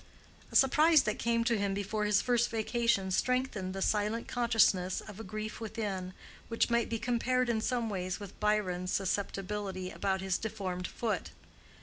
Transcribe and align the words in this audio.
A 0.51 0.55
surprise 0.55 1.03
that 1.03 1.19
came 1.19 1.43
to 1.43 1.59
him 1.59 1.75
before 1.75 2.05
his 2.05 2.23
first 2.23 2.49
vacation 2.49 3.11
strengthened 3.11 3.75
the 3.75 3.83
silent 3.83 4.27
consciousness 4.27 4.99
of 4.99 5.19
a 5.19 5.23
grief 5.23 5.61
within, 5.61 6.15
which 6.47 6.71
might 6.71 6.89
be 6.89 6.97
compared 6.97 7.49
in 7.49 7.61
some 7.61 7.87
ways 7.87 8.19
with 8.19 8.39
Byron's 8.39 8.91
susceptibility 8.91 9.91
about 9.91 10.21
his 10.21 10.39
deformed 10.39 10.87
foot. 10.87 11.29